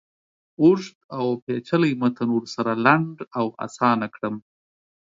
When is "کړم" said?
4.15-4.35